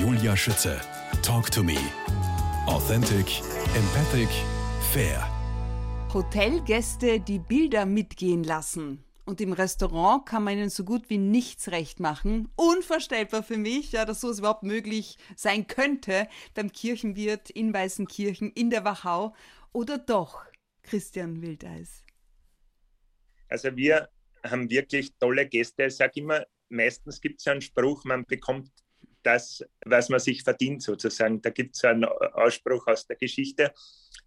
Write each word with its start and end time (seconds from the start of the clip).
Julia 0.00 0.36
Schütze. 0.36 0.78
Talk 1.22 1.50
to 1.50 1.62
me. 1.62 1.78
Authentic, 2.66 3.40
empathic, 3.74 4.28
fair. 4.92 5.26
Hotelgäste 6.12 7.18
die 7.18 7.38
Bilder 7.38 7.86
mitgehen 7.86 8.44
lassen. 8.44 9.02
Und 9.24 9.40
im 9.40 9.54
Restaurant 9.54 10.26
kann 10.26 10.44
man 10.44 10.58
ihnen 10.58 10.68
so 10.68 10.84
gut 10.84 11.08
wie 11.08 11.16
nichts 11.16 11.70
recht 11.70 11.98
machen. 11.98 12.50
Unvorstellbar 12.56 13.42
für 13.42 13.56
mich, 13.56 13.92
ja, 13.92 14.04
dass 14.04 14.20
sowas 14.20 14.38
überhaupt 14.40 14.64
möglich 14.64 15.16
sein 15.34 15.66
könnte 15.66 16.28
beim 16.52 16.70
Kirchenwirt 16.70 17.48
in 17.48 17.72
Weißenkirchen, 17.72 18.52
in 18.52 18.68
der 18.68 18.84
Wachau. 18.84 19.34
Oder 19.72 19.96
doch, 19.96 20.44
Christian 20.82 21.40
Wildeis? 21.40 22.04
Also 23.48 23.74
wir 23.74 24.10
haben 24.44 24.68
wirklich 24.68 25.16
tolle 25.18 25.48
Gäste. 25.48 25.84
Ich 25.84 25.96
sage 25.96 26.20
immer, 26.20 26.44
meistens 26.68 27.18
gibt 27.18 27.40
es 27.40 27.46
einen 27.46 27.62
Spruch, 27.62 28.04
man 28.04 28.26
bekommt 28.26 28.70
das, 29.26 29.64
was 29.84 30.08
man 30.08 30.20
sich 30.20 30.42
verdient, 30.44 30.82
sozusagen. 30.82 31.42
Da 31.42 31.50
gibt 31.50 31.74
es 31.74 31.84
einen 31.84 32.04
Ausspruch 32.04 32.86
aus 32.86 33.06
der 33.06 33.16
Geschichte. 33.16 33.72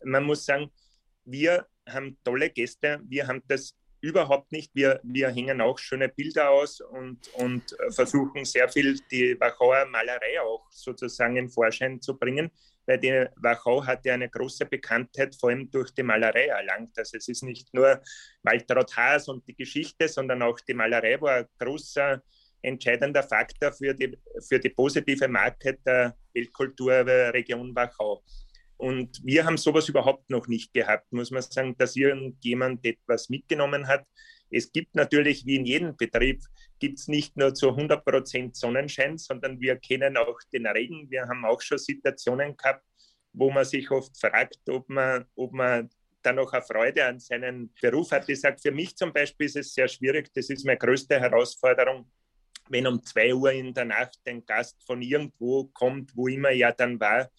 Man 0.04 0.26
muss 0.26 0.46
sagen, 0.46 0.70
wir 1.24 1.66
haben 1.88 2.18
tolle 2.24 2.50
Gäste. 2.50 3.00
Wir 3.08 3.28
haben 3.28 3.42
das 3.48 3.76
überhaupt 4.02 4.52
nicht. 4.52 4.72
Wir, 4.76 5.00
wir 5.04 5.30
hängen 5.30 5.62
auch 5.62 5.78
schöne 5.78 6.10
Bilder 6.10 6.50
aus 6.50 6.82
und, 6.82 7.20
und 7.36 7.76
versuchen 7.92 8.46
sehr 8.46 8.68
viel 8.70 9.00
die 9.12 9.40
Wachauer 9.40 9.86
Malerei 9.86 10.42
auch 10.42 10.68
sozusagen 10.70 11.38
in 11.38 11.50
Vorschein 11.50 12.02
zu 12.02 12.18
bringen, 12.18 12.52
weil 12.86 13.00
die 13.00 13.26
Wachau 13.36 13.86
hat 13.86 14.06
ja 14.06 14.14
eine 14.14 14.30
große 14.30 14.66
Bekanntheit, 14.66 15.36
vor 15.36 15.50
allem 15.50 15.70
durch 15.70 15.92
die 15.92 16.04
Malerei 16.04 16.48
erlangt. 16.48 16.98
Also 16.98 17.18
es 17.18 17.28
ist 17.28 17.44
nicht 17.44 17.74
nur 17.74 18.02
Waltraud 18.44 18.96
Haas 18.96 19.28
und 19.28 19.48
die 19.48 19.56
Geschichte, 19.56 20.08
sondern 20.08 20.42
auch 20.42 20.60
die 20.62 20.74
Malerei 20.74 21.20
war 21.22 21.36
ein 21.36 21.46
großer, 21.58 22.22
entscheidender 22.62 23.24
Faktor 23.24 23.72
für 23.72 23.94
die, 23.94 24.18
für 24.48 24.60
die 24.60 24.70
positive 24.70 25.28
Marke 25.28 25.78
der 25.86 26.16
Weltkulturregion 26.34 27.76
Wachau. 27.76 28.24
Und 28.78 29.20
wir 29.26 29.46
haben 29.46 29.58
sowas 29.58 29.90
überhaupt 29.90 30.30
noch 30.30 30.48
nicht 30.48 30.74
gehabt, 30.74 31.12
muss 31.12 31.32
man 31.32 31.42
sagen, 31.42 31.76
dass 31.78 31.98
irgendjemand 31.98 32.86
etwas 32.86 33.28
mitgenommen 33.30 33.88
hat. 33.88 34.08
Es 34.50 34.72
gibt 34.72 34.96
natürlich, 34.96 35.46
wie 35.46 35.58
in 35.58 35.66
jedem 35.66 35.98
Betrieb, 35.98 36.42
gibt 36.80 36.98
es 36.98 37.08
nicht 37.10 37.36
nur 37.36 37.54
zu 37.54 37.70
100 37.70 38.06
Prozent 38.06 38.56
Sonnenschein, 38.56 39.18
sondern 39.18 39.60
wir 39.60 39.76
kennen 39.76 40.16
auch 40.16 40.40
den 40.54 40.66
Regen. 40.66 41.12
Wir 41.12 41.28
haben 41.28 41.44
auch 41.46 41.62
schon 41.62 41.78
Situationen 41.78 42.56
gehabt, 42.56 42.86
wo 43.34 43.52
man 43.52 43.66
sich 43.66 43.92
oft 43.92 44.18
fragt, 44.18 44.60
ob 44.70 44.88
man, 44.90 45.26
ob 45.36 45.52
man 45.52 45.90
dann 46.22 46.36
noch 46.36 46.52
eine 46.54 46.64
Freude 46.64 47.06
an 47.06 47.20
seinem 47.20 47.72
Beruf 47.82 48.12
hat. 48.12 48.28
Ich 48.30 48.42
sage, 48.42 48.58
für 48.62 48.72
mich 48.72 48.96
zum 48.96 49.14
Beispiel 49.14 49.46
ist 49.46 49.58
es 49.58 49.74
sehr 49.74 49.88
schwierig. 49.88 50.30
Das 50.34 50.50
ist 50.50 50.66
meine 50.66 50.78
größte 50.78 51.20
Herausforderung, 51.20 52.10
wenn 52.70 52.88
um 52.88 53.04
zwei 53.04 53.34
Uhr 53.34 53.52
in 53.52 53.74
der 53.74 53.86
Nacht 53.86 54.20
ein 54.26 54.46
Gast 54.46 54.82
von 54.86 55.02
irgendwo 55.02 55.66
kommt, 55.74 56.16
wo 56.16 56.28
immer 56.28 56.52
er 56.52 56.72
dann 56.72 57.00
war, 57.00 57.30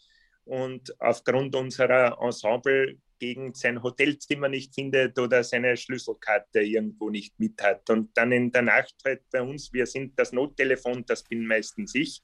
und 0.44 0.92
aufgrund 1.00 1.54
unserer 1.54 2.18
Ensemble-Gegend 2.20 3.56
sein 3.56 3.82
Hotelzimmer 3.82 4.48
nicht 4.48 4.74
findet 4.74 5.16
oder 5.18 5.44
seine 5.44 5.76
Schlüsselkarte 5.76 6.60
irgendwo 6.60 7.08
nicht 7.08 7.38
mit 7.38 7.62
hat. 7.62 7.88
Und 7.88 8.10
dann 8.16 8.32
in 8.32 8.50
der 8.50 8.62
Nacht 8.62 8.96
halt 9.04 9.22
bei 9.30 9.42
uns, 9.42 9.72
wir 9.72 9.86
sind 9.86 10.18
das 10.18 10.32
Nottelefon, 10.32 11.04
das 11.06 11.22
bin 11.22 11.46
meistens 11.46 11.94
ich, 11.94 12.22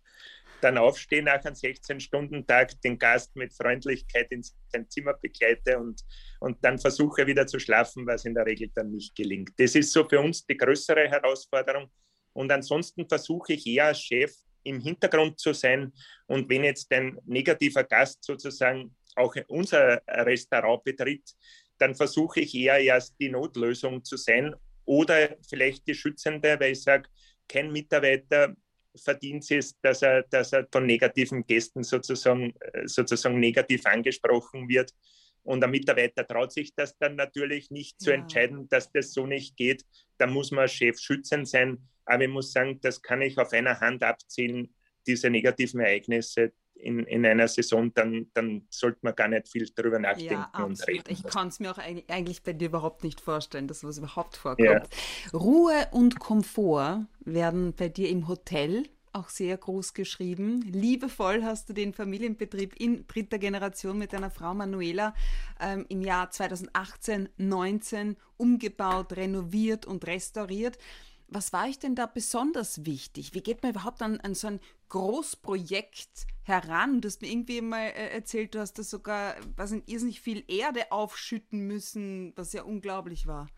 dann 0.61 0.79
aufstehe 0.79 1.23
nach 1.23 1.45
einem 1.45 1.55
16-Stunden-Tag, 1.55 2.81
den 2.81 2.99
Gast 2.99 3.37
mit 3.37 3.53
Freundlichkeit 3.53 4.33
in 4.33 4.43
sein 4.43 4.89
Zimmer 4.89 5.15
begleite 5.15 5.79
und, 5.79 6.03
und 6.41 6.65
dann 6.65 6.79
versuche 6.79 7.27
wieder 7.27 7.47
zu 7.47 7.61
schlafen, 7.61 8.07
was 8.07 8.25
in 8.25 8.35
der 8.35 8.47
Regel 8.47 8.71
dann 8.75 8.91
nicht 8.91 9.15
gelingt. 9.15 9.53
Das 9.59 9.75
ist 9.75 9.93
so 9.93 10.09
für 10.09 10.19
uns 10.19 10.45
die 10.47 10.57
größere 10.57 11.09
Herausforderung. 11.09 11.91
Und 12.37 12.53
ansonsten 12.53 13.09
versuche 13.09 13.55
ich 13.55 13.67
eher 13.67 13.87
als 13.87 14.01
Chef 14.01 14.33
im 14.63 14.81
Hintergrund 14.81 15.41
zu 15.41 15.53
sein. 15.55 15.93
Und 16.27 16.49
wenn 16.51 16.65
jetzt 16.65 16.93
ein 16.93 17.19
negativer 17.25 17.85
Gast 17.85 18.23
sozusagen 18.23 18.95
auch 19.15 19.35
unser 19.49 20.03
Restaurant 20.07 20.85
betritt, 20.85 21.25
dann 21.79 21.95
versuche 21.95 22.41
ich 22.41 22.55
eher 22.55 22.79
erst 22.79 23.15
die 23.19 23.31
Notlösung 23.31 24.05
zu 24.05 24.17
sein 24.17 24.55
oder 24.85 25.37
vielleicht 25.49 25.87
die 25.87 25.95
Schützende, 25.95 26.61
weil 26.61 26.73
ich 26.73 26.83
sage, 26.83 27.09
kein 27.49 27.73
Mitarbeiter 27.73 28.55
verdient 28.95 29.51
es, 29.51 29.79
dass 29.81 30.03
er, 30.03 30.23
dass 30.25 30.53
er 30.53 30.67
von 30.71 30.87
negativen 30.87 31.47
Gästen 31.47 31.83
sozusagen, 31.83 32.55
sozusagen 32.85 33.41
negativ 33.41 33.85
angesprochen 33.87 34.69
wird. 34.69 34.93
Und 35.47 35.63
ein 35.63 35.71
Mitarbeiter 35.71 36.27
traut 36.27 36.53
sich 36.53 36.75
das 36.75 36.97
dann 36.99 37.17
natürlich 37.17 37.71
nicht 37.71 38.01
zu 38.01 38.11
ja. 38.11 38.17
entscheiden, 38.17 38.69
dass 38.69 38.91
das 38.91 39.13
so 39.13 39.27
nicht 39.27 39.57
geht. 39.57 39.85
Da 40.19 40.27
muss 40.27 40.51
man 40.51 40.69
Chef 40.69 40.99
schützend 40.99 41.49
sein. 41.49 41.79
Aber 42.05 42.25
ich 42.25 42.31
muss 42.31 42.53
sagen, 42.53 42.81
das 42.83 43.01
kann 43.01 43.23
ich 43.23 43.39
auf 43.39 43.53
einer 43.53 43.81
Hand 43.81 44.03
abzählen, 44.03 44.75
diese 45.07 45.31
negativen 45.31 45.81
Ereignisse 45.81 46.53
in, 46.75 47.01
in 47.01 47.25
einer 47.25 47.49
Saison, 47.49 47.93
dann, 47.95 48.31
dann 48.35 48.67
sollte 48.71 48.99
man 49.03 49.15
gar 49.15 49.29
nicht 49.29 49.49
viel 49.49 49.69
darüber 49.75 49.99
nachdenken 49.99 50.45
ja, 50.53 50.65
und 50.65 50.87
reden. 50.87 51.05
Ich 51.09 51.25
kann 51.25 51.49
es 51.49 51.59
mir 51.59 51.71
auch 51.71 51.79
eigentlich 51.79 52.43
bei 52.43 52.53
dir 52.53 52.67
überhaupt 52.67 53.03
nicht 53.03 53.21
vorstellen, 53.21 53.67
dass 53.67 53.83
was 53.83 53.99
überhaupt 53.99 54.37
vorkommt. 54.37 54.69
Ja. 54.69 54.83
Ruhe 55.33 55.89
und 55.93 56.19
Komfort 56.19 57.07
werden 57.21 57.73
bei 57.75 57.89
dir 57.89 58.09
im 58.09 58.29
Hotel 58.29 58.89
auch 59.17 59.29
sehr 59.29 59.57
groß 59.57 59.95
geschrieben. 59.95 60.61
Liebevoll 60.63 61.43
hast 61.43 61.69
du 61.69 61.73
den 61.73 61.93
Familienbetrieb 61.93 62.77
in 62.79 63.07
dritter 63.07 63.39
Generation 63.39 63.99
mit 63.99 64.13
deiner 64.13 64.31
Frau 64.31 64.55
Manuela 64.55 65.15
ähm, 65.61 65.87
im 65.89 66.03
Jahr 66.03 66.31
2018, 66.31 67.29
19 67.39 68.17
umgebaut, 68.37 69.17
renoviert 69.17 69.87
und 69.87 70.07
restauriert. 70.07 70.79
Was 71.29 71.53
war 71.53 71.67
euch 71.67 71.79
denn 71.79 71.97
da 71.97 72.07
besonders 72.07 72.85
wichtig? 72.85 73.35
Wie 73.35 73.43
geht 73.43 73.63
man 73.63 73.73
überhaupt 73.73 74.01
an, 74.01 74.21
an 74.21 74.35
so 74.35 74.47
ein 74.47 74.61
Großprojekt 74.91 76.27
heran? 76.45 77.01
Du 77.01 77.09
hast 77.09 77.21
mir 77.21 77.29
irgendwie 77.29 77.61
mal 77.61 77.87
äh, 77.87 78.11
erzählt, 78.15 78.55
du 78.55 78.61
hast 78.61 78.79
da 78.79 78.85
sogar, 78.85 79.35
was 79.57 79.71
sind 79.71 79.89
irrsinnig 79.89 80.21
viel 80.21 80.45
Erde 80.47 80.93
aufschütten 80.93 81.67
müssen, 81.67 82.33
was 82.37 82.53
ja 82.53 82.63
unglaublich 82.63 83.27
war. 83.27 83.49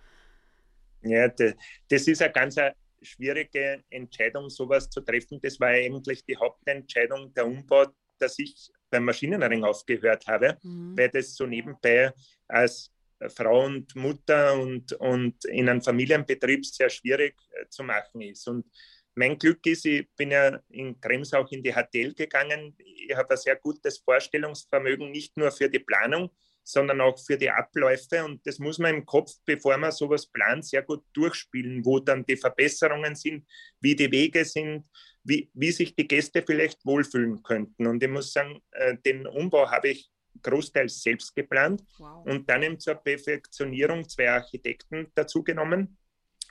Ja, 1.03 1.29
das, 1.29 1.55
das 1.89 2.09
ist 2.09 2.23
eine 2.23 2.33
ganz 2.33 2.57
eine 2.57 2.75
schwierige 3.03 3.83
Entscheidung, 3.91 4.51
sowas 4.51 4.89
zu 4.89 5.01
treffen. 5.01 5.41
Das 5.41 5.59
war 5.61 5.69
eigentlich 5.69 6.25
die 6.25 6.37
Hauptentscheidung 6.37 7.33
der 7.35 7.47
Umbau, 7.47 7.87
dass 8.19 8.39
ich 8.39 8.71
beim 8.91 9.05
Maschinenring 9.05 9.65
aufgehört 9.65 10.27
habe, 10.27 10.59
mhm. 10.63 10.97
weil 10.97 11.09
das 11.09 11.35
so 11.35 11.47
nebenbei 11.47 12.13
als 12.49 12.91
Frau 13.29 13.65
und 13.67 13.95
Mutter 13.97 14.55
und, 14.55 14.93
und 14.95 15.45
in 15.47 15.69
einem 15.69 15.83
Familienbetrieb 15.83 16.65
sehr 16.65 16.89
schwierig 16.89 17.35
äh, 17.51 17.69
zu 17.69 17.83
machen 17.83 18.21
ist. 18.21 18.47
Und 18.49 18.67
mein 19.15 19.37
Glück 19.37 19.67
ist, 19.67 19.85
ich 19.85 20.09
bin 20.17 20.31
ja 20.31 20.61
in 20.69 21.01
Krems 21.01 21.33
auch 21.35 21.51
in 21.51 21.63
die 21.63 21.73
HTL 21.73 22.15
gegangen. 22.15 22.77
Ich 22.79 23.15
habe 23.17 23.31
ein 23.31 23.37
sehr 23.37 23.57
gutes 23.57 23.99
Vorstellungsvermögen, 23.99 25.11
nicht 25.11 25.37
nur 25.37 25.51
für 25.51 25.69
die 25.69 25.81
Planung, 25.81 26.31
sondern 26.69 27.01
auch 27.01 27.19
für 27.19 27.39
die 27.39 27.51
Abläufe. 27.51 28.23
Und 28.23 28.47
das 28.47 28.59
muss 28.59 28.79
man 28.79 28.95
im 28.95 29.07
Kopf, 29.07 29.33
bevor 29.47 29.79
man 29.79 29.91
sowas 29.91 30.27
plant, 30.27 30.67
sehr 30.67 30.83
gut 30.83 31.03
durchspielen, 31.15 31.83
wo 31.83 31.99
dann 31.99 32.27
die 32.27 32.37
Verbesserungen 32.37 33.15
sind, 33.15 33.47
wie 33.81 33.97
die 33.97 34.13
Wege 34.13 34.45
sind, 34.45 34.85
wie, 35.25 35.51
wie 35.55 35.73
sich 35.73 35.97
die 35.97 36.07
Gäste 36.07 36.43
vielleicht 36.47 36.85
wohlfühlen 36.85 37.43
könnten. 37.43 37.87
Und 37.87 38.03
ich 38.03 38.11
muss 38.11 38.35
sagen, 38.35 38.61
äh, 38.73 38.99
den 38.99 39.27
Umbau 39.27 39.71
habe 39.71 39.89
ich 39.89 40.11
großteils 40.43 41.03
selbst 41.03 41.35
geplant 41.35 41.83
wow. 41.99 42.27
und 42.27 42.49
dann 42.51 42.63
eben 42.63 42.79
zur 42.79 42.97
Perfektionierung 42.97 44.07
zwei 44.07 44.31
Architekten 44.31 45.11
dazugenommen, 45.15 45.97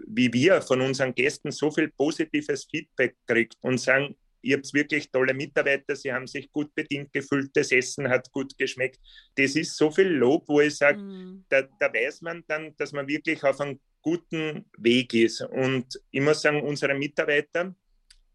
wie 0.07 0.31
wir 0.33 0.61
von 0.61 0.81
unseren 0.81 1.13
Gästen 1.13 1.51
so 1.51 1.71
viel 1.71 1.89
positives 1.89 2.65
Feedback 2.69 3.15
kriegt 3.27 3.55
und 3.61 3.79
sagen, 3.79 4.15
ihr 4.43 4.57
habt 4.57 4.73
wirklich 4.73 5.09
tolle 5.09 5.33
Mitarbeiter, 5.33 5.95
sie 5.95 6.13
haben 6.13 6.27
sich 6.27 6.51
gut 6.51 6.73
bedient 6.75 7.11
gefühlt, 7.11 7.49
das 7.55 7.71
Essen 7.71 8.07
hat 8.09 8.31
gut 8.31 8.57
geschmeckt. 8.57 8.99
Das 9.35 9.55
ist 9.55 9.75
so 9.75 9.89
viel 9.89 10.07
Lob, 10.07 10.47
wo 10.47 10.59
ich 10.59 10.75
sage, 10.75 10.99
mhm. 10.99 11.45
da, 11.49 11.63
da 11.79 11.91
weiß 11.91 12.21
man 12.21 12.43
dann, 12.47 12.75
dass 12.77 12.91
man 12.91 13.07
wirklich 13.07 13.43
auf 13.43 13.59
einem 13.59 13.79
guten 14.01 14.65
Weg 14.77 15.13
ist. 15.13 15.41
Und 15.41 15.99
ich 16.11 16.21
muss 16.21 16.41
sagen, 16.41 16.61
unsere 16.61 16.93
Mitarbeiter, 16.93 17.73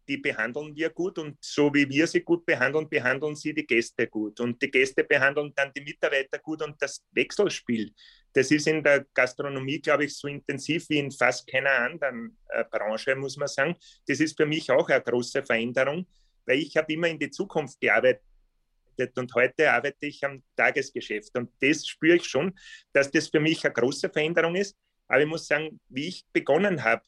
die 0.09 0.17
behandeln 0.17 0.75
wir 0.75 0.89
gut 0.89 1.19
und 1.19 1.37
so 1.39 1.71
wie 1.71 1.87
wir 1.87 2.07
sie 2.07 2.21
gut 2.21 2.43
behandeln, 2.43 2.89
behandeln 2.89 3.35
sie 3.35 3.53
die 3.53 3.65
Gäste 3.65 4.07
gut. 4.07 4.39
Und 4.39 4.59
die 4.59 4.71
Gäste 4.71 5.03
behandeln 5.03 5.53
dann 5.55 5.71
die 5.71 5.81
Mitarbeiter 5.81 6.39
gut 6.39 6.63
und 6.63 6.81
das 6.81 7.05
Wechselspiel, 7.11 7.93
das 8.33 8.49
ist 8.51 8.67
in 8.67 8.83
der 8.83 9.05
Gastronomie, 9.13 9.79
glaube 9.79 10.05
ich, 10.05 10.15
so 10.15 10.27
intensiv 10.27 10.89
wie 10.89 10.97
in 10.97 11.11
fast 11.11 11.47
keiner 11.47 11.71
anderen 11.71 12.37
äh, 12.49 12.63
Branche, 12.69 13.15
muss 13.15 13.37
man 13.37 13.47
sagen. 13.47 13.75
Das 14.07 14.19
ist 14.19 14.35
für 14.35 14.47
mich 14.47 14.69
auch 14.71 14.89
eine 14.89 15.01
große 15.01 15.43
Veränderung, 15.43 16.07
weil 16.45 16.59
ich 16.59 16.75
habe 16.75 16.91
immer 16.93 17.07
in 17.07 17.19
die 17.19 17.29
Zukunft 17.29 17.79
gearbeitet 17.79 18.23
und 19.15 19.33
heute 19.33 19.71
arbeite 19.71 20.07
ich 20.07 20.23
am 20.23 20.43
Tagesgeschäft. 20.55 21.37
Und 21.37 21.51
das 21.61 21.87
spüre 21.87 22.17
ich 22.17 22.25
schon, 22.25 22.53
dass 22.93 23.11
das 23.11 23.29
für 23.29 23.39
mich 23.39 23.63
eine 23.63 23.73
große 23.73 24.09
Veränderung 24.09 24.55
ist. 24.55 24.75
Aber 25.07 25.21
ich 25.21 25.27
muss 25.27 25.47
sagen, 25.47 25.79
wie 25.87 26.07
ich 26.07 26.25
begonnen 26.33 26.83
habe 26.83 27.03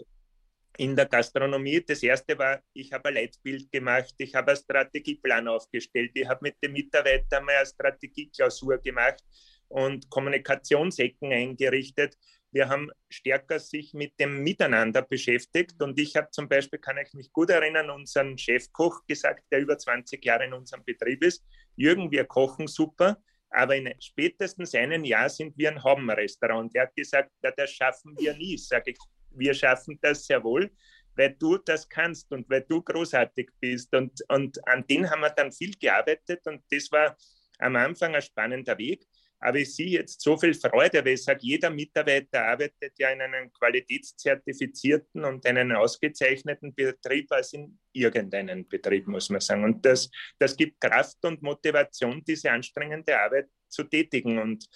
in 0.77 0.95
der 0.95 1.05
Gastronomie, 1.05 1.83
das 1.85 2.01
erste 2.01 2.37
war, 2.37 2.61
ich 2.73 2.91
habe 2.93 3.09
ein 3.09 3.15
Leitbild 3.15 3.71
gemacht, 3.71 4.13
ich 4.17 4.33
habe 4.33 4.51
einen 4.51 4.61
Strategieplan 4.61 5.47
aufgestellt, 5.47 6.11
ich 6.13 6.27
habe 6.27 6.39
mit 6.43 6.55
den 6.63 6.71
Mitarbeitern 6.71 7.43
mal 7.43 7.55
eine 7.55 7.65
Strategieklausur 7.65 8.77
gemacht 8.77 9.23
und 9.67 10.09
Kommunikationsecken 10.09 11.31
eingerichtet. 11.31 12.17
Wir 12.53 12.67
haben 12.67 12.91
stärker 13.09 13.59
sich 13.59 13.93
mit 13.93 14.19
dem 14.19 14.43
Miteinander 14.43 15.01
beschäftigt 15.01 15.81
und 15.81 15.97
ich 15.99 16.15
habe 16.15 16.29
zum 16.31 16.49
Beispiel, 16.49 16.79
kann 16.79 16.97
ich 16.97 17.13
mich 17.13 17.31
gut 17.31 17.49
erinnern, 17.49 17.89
unseren 17.89 18.37
Chefkoch 18.37 19.05
gesagt, 19.07 19.43
der 19.51 19.61
über 19.61 19.77
20 19.77 20.23
Jahre 20.23 20.45
in 20.45 20.53
unserem 20.53 20.83
Betrieb 20.83 21.23
ist, 21.23 21.45
Jürgen, 21.75 22.11
wir 22.11 22.25
kochen 22.25 22.67
super, 22.67 23.17
aber 23.51 23.75
in 23.75 23.93
spätestens 23.99 24.73
einem 24.75 25.03
Jahr 25.03 25.29
sind 25.29 25.57
wir 25.57 25.69
ein 25.69 25.83
Haubenrestaurant. 25.83 26.73
Er 26.73 26.83
hat 26.83 26.95
gesagt, 26.95 27.31
ja, 27.43 27.51
das 27.51 27.71
schaffen 27.71 28.15
wir 28.17 28.33
nie. 28.33 28.57
Sage 28.57 28.91
ich, 28.91 28.97
wir 29.35 29.53
schaffen 29.53 29.97
das 30.01 30.25
sehr 30.25 30.43
wohl, 30.43 30.71
weil 31.15 31.35
du 31.37 31.57
das 31.57 31.87
kannst 31.87 32.31
und 32.31 32.49
weil 32.49 32.65
du 32.67 32.81
großartig 32.81 33.49
bist. 33.59 33.93
Und, 33.93 34.21
und 34.29 34.65
an 34.67 34.85
den 34.87 35.09
haben 35.09 35.21
wir 35.21 35.29
dann 35.29 35.51
viel 35.51 35.73
gearbeitet 35.79 36.45
und 36.45 36.61
das 36.69 36.91
war 36.91 37.15
am 37.59 37.75
Anfang 37.75 38.15
ein 38.15 38.21
spannender 38.21 38.77
Weg. 38.77 39.05
Aber 39.43 39.57
ich 39.57 39.75
sehe 39.75 39.87
jetzt 39.87 40.21
so 40.21 40.37
viel 40.37 40.53
Freude, 40.53 41.03
weil 41.03 41.13
ich 41.13 41.23
sage, 41.23 41.39
jeder 41.41 41.71
Mitarbeiter 41.71 42.45
arbeitet 42.45 42.93
ja 42.99 43.09
in 43.09 43.21
einem 43.21 43.51
qualitätszertifizierten 43.51 45.25
und 45.25 45.43
einen 45.47 45.71
ausgezeichneten 45.71 46.75
Betrieb 46.75 47.31
als 47.31 47.53
in 47.53 47.79
irgendeinem 47.91 48.67
Betrieb, 48.67 49.07
muss 49.07 49.31
man 49.31 49.41
sagen. 49.41 49.63
Und 49.63 49.83
das, 49.83 50.11
das 50.37 50.55
gibt 50.55 50.79
Kraft 50.79 51.25
und 51.25 51.41
Motivation, 51.41 52.23
diese 52.23 52.51
anstrengende 52.51 53.19
Arbeit 53.19 53.47
zu 53.67 53.83
tätigen. 53.83 54.37
Und 54.37 54.67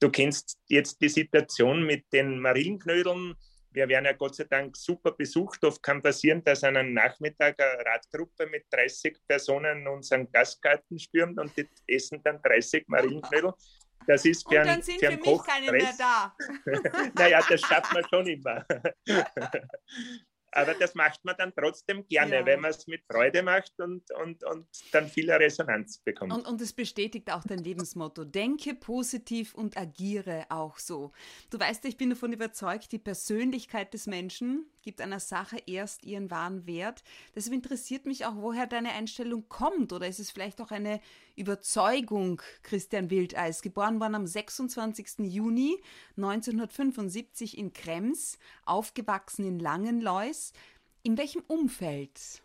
du 0.00 0.10
kennst 0.10 0.58
jetzt 0.66 1.00
die 1.00 1.10
Situation 1.10 1.84
mit 1.84 2.12
den 2.12 2.40
Marillenknödeln. 2.40 3.36
Wir 3.70 3.88
werden 3.88 4.06
ja 4.06 4.12
Gott 4.12 4.34
sei 4.34 4.44
Dank 4.44 4.76
super 4.76 5.12
besucht. 5.12 5.64
Oft 5.64 5.82
kann 5.82 6.02
passieren, 6.02 6.42
dass 6.42 6.64
an 6.64 6.76
einem 6.76 6.94
Nachmittag 6.94 7.60
eine 7.60 7.84
Radgruppe 7.84 8.46
mit 8.46 8.64
30 8.70 9.16
Personen 9.26 9.86
unseren 9.86 10.30
Gastgarten 10.30 10.98
stürmt 10.98 11.38
und 11.38 11.56
die 11.56 11.68
essen 11.86 12.22
dann 12.22 12.40
30 12.42 12.84
Marillenknödel. 12.88 13.52
Das 14.06 14.24
ist 14.24 14.48
für, 14.48 14.60
Und 14.60 14.66
dann 14.66 14.82
sind 14.82 15.00
für, 15.00 15.12
für 15.12 15.18
mich 15.18 15.42
keine 15.42 15.70
mehr 15.70 15.92
da. 15.98 16.34
naja, 17.14 17.40
das 17.46 17.60
schafft 17.60 17.92
man 17.92 18.04
schon 18.08 18.26
immer. 18.26 18.64
Aber 20.52 20.74
das 20.74 20.94
macht 20.94 21.24
man 21.24 21.34
dann 21.36 21.52
trotzdem 21.54 22.06
gerne, 22.08 22.36
ja. 22.36 22.46
wenn 22.46 22.60
man 22.60 22.70
es 22.70 22.86
mit 22.86 23.02
Freude 23.10 23.42
macht 23.42 23.72
und, 23.78 24.10
und, 24.12 24.44
und 24.44 24.66
dann 24.92 25.08
viel 25.08 25.30
Resonanz 25.30 25.98
bekommt. 25.98 26.32
Und, 26.32 26.46
und 26.46 26.60
es 26.60 26.72
bestätigt 26.72 27.30
auch 27.32 27.44
dein 27.44 27.58
Lebensmotto. 27.58 28.24
Denke 28.24 28.74
positiv 28.74 29.54
und 29.54 29.76
agiere 29.76 30.46
auch 30.48 30.78
so. 30.78 31.12
Du 31.50 31.60
weißt, 31.60 31.84
ich 31.84 31.96
bin 31.96 32.10
davon 32.10 32.32
überzeugt, 32.32 32.92
die 32.92 32.98
Persönlichkeit 32.98 33.92
des 33.92 34.06
Menschen 34.06 34.66
gibt 34.82 35.00
einer 35.02 35.20
Sache 35.20 35.58
erst 35.66 36.04
ihren 36.04 36.30
wahren 36.30 36.66
Wert. 36.66 37.02
Deshalb 37.34 37.54
interessiert 37.54 38.06
mich 38.06 38.24
auch, 38.24 38.36
woher 38.36 38.66
deine 38.66 38.92
Einstellung 38.92 39.48
kommt. 39.48 39.92
Oder 39.92 40.08
ist 40.08 40.18
es 40.18 40.30
vielleicht 40.30 40.60
auch 40.62 40.70
eine 40.70 41.00
Überzeugung, 41.38 42.42
Christian 42.62 43.10
Wildeis, 43.10 43.62
geboren 43.62 44.00
worden 44.00 44.16
am 44.16 44.26
26. 44.26 45.20
Juni 45.20 45.80
1975 46.16 47.56
in 47.56 47.72
Krems, 47.72 48.38
aufgewachsen 48.64 49.46
in 49.46 49.58
Langenlois. 49.58 50.52
In 51.02 51.16
welchem 51.16 51.42
Umfeld? 51.46 52.42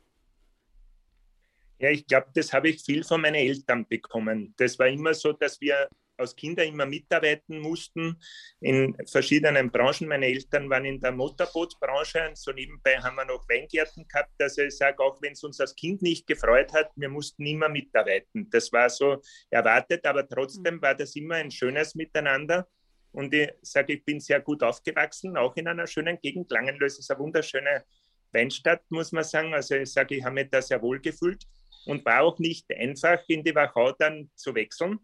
Ja, 1.80 1.90
ich 1.90 2.08
glaube, 2.08 2.28
das 2.34 2.54
habe 2.54 2.70
ich 2.70 2.84
viel 2.84 3.04
von 3.04 3.20
meinen 3.22 3.36
Eltern 3.36 3.86
bekommen. 3.88 4.54
Das 4.58 4.80
war 4.80 4.88
immer 4.88 5.14
so, 5.14 5.34
dass 5.34 5.60
wir 5.60 5.90
als 6.24 6.36
Kinder 6.36 6.64
immer 6.66 6.86
mitarbeiten 6.86 7.60
mussten 7.60 8.20
in 8.60 8.96
verschiedenen 9.06 9.72
Branchen. 9.72 10.08
Meine 10.08 10.26
Eltern 10.26 10.70
waren 10.70 10.86
in 10.86 11.00
der 11.00 11.12
Motorbootsbranche 11.12 12.30
und 12.30 12.38
so 12.38 12.52
nebenbei 12.52 12.98
haben 12.98 13.16
wir 13.16 13.26
noch 13.26 13.48
Weingärten 13.48 14.08
gehabt. 14.08 14.34
Also 14.40 14.64
ich 14.64 14.76
sage, 14.76 15.00
auch 15.04 15.22
wenn 15.22 15.34
es 15.34 15.44
uns 15.44 15.60
als 15.60 15.76
Kind 15.76 16.02
nicht 16.02 16.26
gefreut 16.26 16.74
hat, 16.74 16.90
wir 16.96 17.10
mussten 17.10 17.46
immer 17.46 17.70
mitarbeiten. 17.70 18.50
Das 18.50 18.72
war 18.72 18.90
so 18.90 19.22
erwartet, 19.50 20.06
aber 20.06 20.28
trotzdem 20.28 20.82
war 20.82 20.96
das 20.96 21.16
immer 21.16 21.36
ein 21.36 21.52
schönes 21.52 21.96
Miteinander. 21.96 22.68
Und 23.12 23.34
ich 23.34 23.52
sage, 23.62 23.94
ich 23.94 24.04
bin 24.04 24.20
sehr 24.20 24.42
gut 24.42 24.64
aufgewachsen, 24.64 25.38
auch 25.38 25.56
in 25.56 25.68
einer 25.68 25.86
schönen 25.86 26.18
Gegend. 26.20 26.50
Langenlös 26.50 26.98
ist 26.98 27.12
eine 27.12 27.20
wunderschöne 27.20 27.84
Weinstadt, 28.32 28.82
muss 28.90 29.12
man 29.12 29.24
sagen. 29.24 29.54
Also 29.54 29.76
ich 29.76 29.92
sage, 29.92 30.16
ich 30.16 30.24
habe 30.24 30.34
mich 30.34 30.50
da 30.50 30.62
sehr 30.62 30.82
wohl 30.82 31.00
gefühlt 31.00 31.46
und 31.86 32.04
war 32.06 32.24
auch 32.24 32.40
nicht 32.40 32.66
einfach, 32.76 33.20
in 33.28 33.44
die 33.44 33.54
Wachau 33.54 33.92
dann 33.94 34.30
zu 34.36 34.56
wechseln 34.56 35.00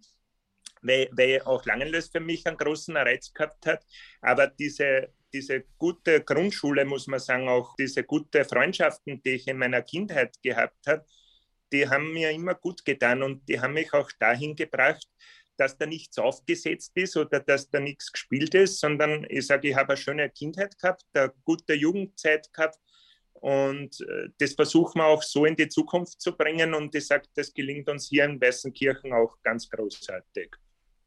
weil, 0.81 1.09
weil 1.11 1.41
auch 1.41 1.65
Langenlös 1.65 2.09
für 2.09 2.19
mich 2.19 2.45
einen 2.45 2.57
großen 2.57 2.95
Reiz 2.95 3.33
gehabt 3.33 3.65
hat. 3.65 3.85
Aber 4.21 4.47
diese, 4.47 5.09
diese 5.33 5.63
gute 5.77 6.21
Grundschule, 6.21 6.85
muss 6.85 7.07
man 7.07 7.19
sagen, 7.19 7.47
auch 7.47 7.75
diese 7.77 8.03
gute 8.03 8.45
Freundschaften, 8.45 9.21
die 9.23 9.31
ich 9.31 9.47
in 9.47 9.57
meiner 9.57 9.81
Kindheit 9.81 10.35
gehabt 10.41 10.87
habe, 10.87 11.05
die 11.71 11.87
haben 11.87 12.13
mir 12.13 12.31
immer 12.31 12.55
gut 12.55 12.83
getan 12.83 13.21
und 13.21 13.47
die 13.47 13.59
haben 13.59 13.73
mich 13.73 13.93
auch 13.93 14.11
dahin 14.19 14.55
gebracht, 14.55 15.07
dass 15.57 15.77
da 15.77 15.85
nichts 15.85 16.17
aufgesetzt 16.17 16.93
ist 16.95 17.17
oder 17.17 17.41
dass 17.41 17.69
da 17.69 17.79
nichts 17.79 18.11
gespielt 18.11 18.55
ist, 18.55 18.79
sondern 18.79 19.25
ich 19.29 19.45
sage, 19.45 19.69
ich 19.69 19.75
habe 19.75 19.89
eine 19.89 19.97
schöne 19.97 20.29
Kindheit 20.29 20.79
gehabt, 20.79 21.03
eine 21.13 21.33
gute 21.43 21.73
Jugendzeit 21.73 22.51
gehabt 22.53 22.79
und 23.33 23.99
äh, 24.01 24.29
das 24.37 24.53
versuchen 24.53 24.99
wir 24.99 25.05
auch 25.05 25.21
so 25.21 25.45
in 25.45 25.55
die 25.55 25.67
Zukunft 25.67 26.21
zu 26.21 26.35
bringen 26.35 26.73
und 26.73 26.95
ich 26.95 27.07
sage, 27.07 27.27
das 27.35 27.53
gelingt 27.53 27.89
uns 27.89 28.07
hier 28.07 28.25
in 28.25 28.39
Weißenkirchen 28.39 29.13
auch 29.13 29.37
ganz 29.43 29.69
großartig. 29.69 30.55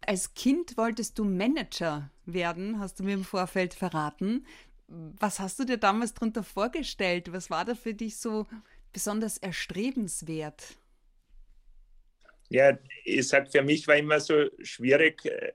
Als 0.06 0.35
Kind 0.35 0.76
wolltest 0.76 1.18
du 1.18 1.25
Manager 1.25 2.11
werden, 2.26 2.80
hast 2.80 2.99
du 2.99 3.04
mir 3.04 3.14
im 3.14 3.25
Vorfeld 3.25 3.75
verraten. 3.75 4.47
Was 4.88 5.40
hast 5.40 5.59
du 5.59 5.64
dir 5.64 5.78
damals 5.78 6.12
darunter 6.14 6.42
vorgestellt? 6.42 7.32
Was 7.32 7.50
war 7.50 7.64
da 7.64 7.75
für 7.75 7.94
dich 7.94 8.16
so 8.16 8.47
besonders 8.92 9.38
erstrebenswert? 9.38 10.76
Ja, 12.50 12.76
ich 13.04 13.26
sage, 13.28 13.49
für 13.50 13.62
mich 13.62 13.87
war 13.88 13.97
immer 13.97 14.21
so 14.21 14.44
schwierig, 14.62 15.25
äh, 15.25 15.52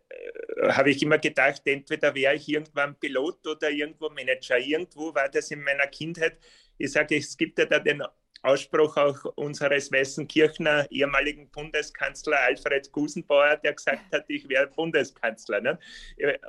habe 0.69 0.89
ich 0.89 1.03
immer 1.03 1.19
gedacht, 1.19 1.61
entweder 1.65 2.15
wäre 2.15 2.35
ich 2.35 2.49
irgendwann 2.49 2.99
Pilot 2.99 3.45
oder 3.45 3.69
irgendwo 3.69 4.09
Manager. 4.09 4.57
Irgendwo 4.57 5.13
war 5.13 5.29
das 5.29 5.51
in 5.51 5.61
meiner 5.61 5.85
Kindheit. 5.87 6.39
Ich 6.79 6.91
sage, 6.93 7.17
es 7.17 7.37
gibt 7.37 7.59
ja 7.59 7.65
da 7.65 7.77
den 7.79 8.01
Ausspruch 8.47 8.97
auch 8.97 9.25
unseres 9.35 9.91
Weißen 9.91 10.27
Kirchner 10.27 10.87
ehemaligen 10.89 11.49
Bundeskanzler 11.49 12.39
Alfred 12.39 12.91
Gusenbauer, 12.91 13.57
der 13.57 13.73
gesagt 13.73 14.11
hat, 14.11 14.25
ich 14.27 14.47
wäre 14.47 14.67
Bundeskanzler. 14.67 15.61
Ne? 15.61 15.79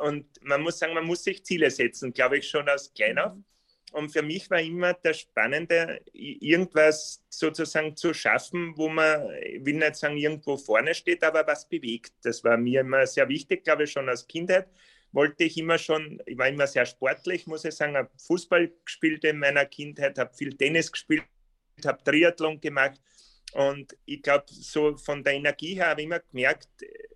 Und 0.00 0.26
man 0.43 0.62
muss 0.62 0.78
sagen, 0.78 0.95
man 0.95 1.05
muss 1.05 1.25
sich 1.25 1.45
Ziele 1.45 1.71
setzen, 1.71 2.12
glaube 2.12 2.38
ich, 2.38 2.49
schon 2.49 2.69
aus 2.69 2.93
klein 2.95 3.19
auf. 3.19 3.33
Und 3.93 4.11
für 4.11 4.23
mich 4.23 4.50
war 4.50 4.61
immer 4.61 4.93
das 4.95 5.21
Spannende, 5.21 6.00
irgendwas 6.12 7.25
sozusagen 7.31 7.97
zu 7.97 8.12
schaffen, 8.12 8.75
wo 8.76 8.88
man, 8.88 9.31
ich 9.43 9.64
will 9.64 9.76
nicht 9.76 9.97
sagen, 9.97 10.19
irgendwo 10.19 10.59
vorne 10.59 10.95
steht, 10.95 11.25
aber 11.25 11.47
was 11.47 11.69
bewegt. 11.69 12.12
Das 12.23 12.45
war 12.45 12.59
mir 12.59 12.83
immer 12.83 13.07
sehr 13.07 13.28
wichtig, 13.28 13.64
glaube 13.64 13.85
ich, 13.85 13.93
schon 13.93 14.09
als 14.09 14.26
Kindheit 14.26 14.69
wollte 15.12 15.45
ich 15.45 15.57
immer 15.57 15.78
schon, 15.78 16.21
ich 16.26 16.37
war 16.37 16.49
immer 16.49 16.67
sehr 16.67 16.87
sportlich, 16.87 17.47
muss 17.47 17.64
ich 17.64 17.75
sagen, 17.75 17.97
habe 17.97 18.11
Fußball 18.26 18.71
gespielt 18.85 19.25
in 19.25 19.38
meiner 19.38 19.64
Kindheit, 19.64 20.19
habe 20.19 20.35
viel 20.35 20.57
Tennis 20.57 20.93
gespielt, 20.93 21.25
habe 21.87 22.03
Triathlon 22.03 22.61
gemacht 22.61 23.01
und 23.53 23.97
ich 24.05 24.23
glaube, 24.23 24.45
so 24.49 24.97
von 24.97 25.25
der 25.25 25.35
Energie 25.35 25.75
her 25.75 25.89
habe 25.89 26.03
ich 26.03 26.07
immer 26.07 26.21
gemerkt, 26.21 26.69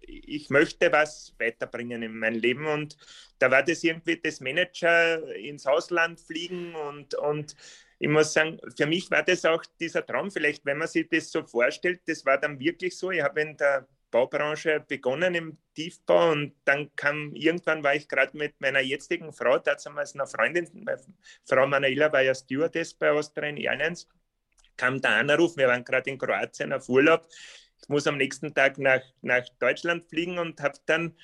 ich 0.06 0.50
möchte 0.50 0.90
was 0.92 1.34
weiterbringen 1.38 2.02
in 2.02 2.18
mein 2.18 2.34
Leben 2.34 2.66
und 2.66 2.96
da 3.38 3.50
war 3.50 3.62
das 3.62 3.82
irgendwie 3.84 4.18
das 4.18 4.40
Manager 4.40 5.34
ins 5.34 5.66
Ausland 5.66 6.20
fliegen 6.20 6.74
und, 6.74 7.14
und 7.14 7.56
ich 7.98 8.08
muss 8.08 8.32
sagen, 8.32 8.58
für 8.76 8.86
mich 8.86 9.10
war 9.10 9.22
das 9.22 9.44
auch 9.44 9.62
dieser 9.78 10.04
Traum, 10.04 10.30
vielleicht, 10.30 10.64
wenn 10.64 10.78
man 10.78 10.88
sich 10.88 11.08
das 11.08 11.30
so 11.30 11.44
vorstellt, 11.44 12.00
das 12.06 12.24
war 12.26 12.38
dann 12.38 12.58
wirklich 12.58 12.96
so. 12.96 13.12
Ich 13.12 13.22
habe 13.22 13.40
in 13.40 13.56
der 13.56 13.86
Baubranche 14.10 14.84
begonnen 14.86 15.34
im 15.34 15.58
Tiefbau 15.74 16.32
und 16.32 16.54
dann 16.64 16.94
kam 16.96 17.32
irgendwann 17.34 17.82
war 17.82 17.94
ich 17.94 18.08
gerade 18.08 18.36
mit 18.36 18.60
meiner 18.60 18.80
jetzigen 18.80 19.32
Frau, 19.32 19.58
damals 19.58 20.14
eine 20.14 20.26
Freundin, 20.26 20.68
Frau 21.44 21.66
Manuela 21.66 22.12
war 22.12 22.22
ja 22.22 22.34
Stewardess 22.34 22.92
bei 22.94 23.10
Austrian 23.10 23.56
Airlines, 23.56 24.08
kam 24.76 25.00
der 25.00 25.12
Anruf, 25.12 25.56
wir 25.56 25.68
waren 25.68 25.84
gerade 25.84 26.10
in 26.10 26.18
Kroatien 26.18 26.72
auf 26.72 26.88
Urlaub, 26.88 27.26
ich 27.82 27.88
muss 27.88 28.06
am 28.06 28.16
nächsten 28.16 28.54
Tag 28.54 28.78
nach, 28.78 29.02
nach 29.22 29.44
Deutschland 29.58 30.08
fliegen 30.08 30.38
und 30.38 30.60
habe 30.60 30.78
dann 30.86 31.14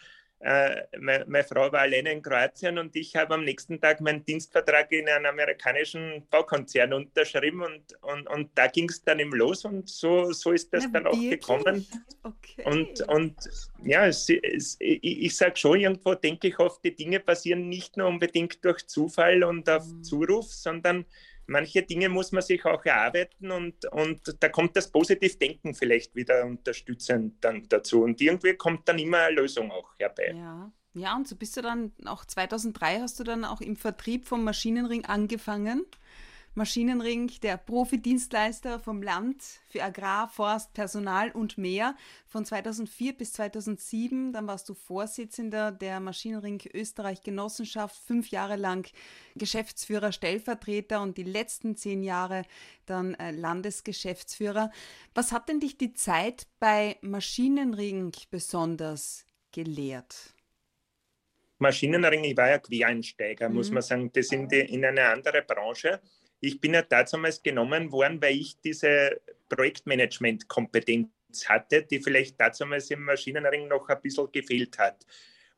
äh, 0.41 0.83
meine, 1.01 1.25
meine, 1.27 1.43
Frau 1.43 1.73
war 1.73 1.81
alleine 1.81 2.13
in 2.13 2.23
Kroatien 2.23 2.79
und 2.79 2.95
ich 2.95 3.17
habe 3.17 3.35
am 3.35 3.45
nächsten 3.45 3.81
Tag 3.81 4.01
meinen 4.01 4.25
Dienstvertrag 4.25 4.93
in 4.93 5.09
einem 5.09 5.27
amerikanischen 5.27 6.27
Baukonzern 6.31 6.93
unterschrieben 6.93 7.63
und, 7.63 8.03
und, 8.03 8.29
und 8.29 8.51
da 8.55 8.69
ging 8.69 8.89
es 8.89 9.03
dann 9.03 9.19
eben 9.19 9.33
los 9.33 9.65
und 9.65 9.89
so, 9.89 10.31
so 10.33 10.53
ist 10.53 10.73
das 10.73 10.85
Na, 10.85 11.01
dann 11.01 11.09
auch 11.09 11.19
gekommen. 11.19 11.85
Okay. 12.23 12.63
Und, 12.65 13.01
und 13.09 13.35
ja, 13.83 14.07
es, 14.07 14.29
es, 14.29 14.77
ich, 14.79 15.03
ich 15.03 15.37
sage 15.37 15.57
schon, 15.57 15.81
irgendwo 15.81 16.15
denke 16.15 16.49
ich 16.49 16.59
oft, 16.61 16.85
die 16.85 16.95
Dinge 16.95 17.19
passieren 17.19 17.69
nicht 17.69 17.97
nur 17.97 18.07
unbedingt 18.07 18.65
durch 18.65 18.87
Zufall 18.87 19.43
und 19.43 19.69
auf 19.69 19.87
mhm. 19.87 20.05
Zuruf, 20.05 20.53
sondern 20.53 21.05
manche 21.49 21.83
Dinge 21.83 22.09
muss 22.09 22.31
man 22.33 22.43
sich 22.43 22.65
auch 22.65 22.85
erarbeiten 22.85 23.51
und, 23.51 23.85
und 23.87 24.37
da 24.41 24.49
kommt 24.49 24.77
das 24.77 24.91
Positivdenken 24.91 25.75
vielleicht 25.75 26.15
wieder 26.15 26.45
unterstützend 26.45 27.43
dann 27.43 27.69
dazu. 27.69 28.03
Und 28.03 28.21
irgendwie 28.21 28.55
kommt 28.55 28.89
dann 28.89 28.99
immer 28.99 29.19
eine 29.19 29.37
Lösung 29.37 29.71
auch 29.71 29.91
herbei. 29.99 30.35
Ja. 30.37 30.73
Ja, 30.95 31.15
und 31.15 31.29
so 31.29 31.37
bist 31.37 31.57
du 31.57 31.63
dann 31.63 31.93
auch 32.07 32.25
2003 32.25 33.01
hast 33.01 33.21
du 33.21 33.25
dann 33.25 33.45
auch 33.45 33.61
im 33.61 33.77
Vertrieb 33.77 34.27
vom 34.27 34.43
Maschinenring 34.43 35.05
angefangen. 35.05 35.85
Maschinenring, 36.59 37.31
der 37.45 37.57
Profidienstleister 37.57 38.81
vom 38.81 39.01
Land 39.01 39.45
für 39.69 39.81
Agrar, 39.85 40.29
Forst, 40.29 40.75
Personal 40.75 41.31
und 41.31 41.57
mehr 41.57 41.95
von 42.27 42.45
2004 42.45 43.13
bis 43.17 43.33
2007. 43.35 44.33
Dann 44.33 44.49
warst 44.49 44.69
du 44.69 44.75
Vorsitzender 44.75 45.71
der 45.71 46.01
Maschinenring 46.01 46.61
Österreich 46.75 47.23
Genossenschaft, 47.23 47.97
fünf 48.05 48.31
Jahre 48.31 48.57
lang 48.57 48.91
Geschäftsführer, 49.37 50.11
Stellvertreter 50.11 51.01
und 51.01 51.17
die 51.17 51.23
letzten 51.23 51.77
zehn 51.77 52.03
Jahre 52.03 52.43
dann 52.87 53.15
äh, 53.15 53.31
Landesgeschäftsführer. 53.31 54.73
Was 55.15 55.31
hat 55.31 55.49
denn 55.49 55.61
dich 55.61 55.79
die 55.79 55.95
Zeit 55.95 56.49
bei 56.59 56.97
Maschinenring 57.03 58.11
besonders 58.33 59.25
gelehrt? 59.53 60.35
Maschinenring, 61.59 62.25
ich 62.25 62.37
war 62.37 62.51
ja 62.51 62.59
Quereinsteiger, 62.59 63.49
mhm. 63.49 63.55
muss 63.55 63.71
man 63.71 63.83
sagen, 63.83 64.11
das 64.13 64.33
in, 64.33 64.49
die, 64.49 64.61
in 64.61 64.85
eine 64.85 65.05
andere 65.05 65.43
Branche. 65.43 66.01
Ich 66.41 66.61
bin 66.61 66.75
ja 66.75 66.83
damals 66.83 67.43
genommen 67.43 67.91
worden, 67.91 68.21
weil 68.23 68.37
ich 68.37 68.61
diese 68.61 69.21
Projektmanagement-Kompetenz 69.49 71.09
hatte, 71.47 71.83
die 71.83 72.01
vielleicht 72.01 72.41
damals 72.41 72.91
im 72.91 73.03
Maschinenring 73.03 73.69
noch 73.69 73.89
ein 73.89 74.01
bisschen 74.01 74.31
gefehlt 74.33 74.79
hat. 74.79 75.05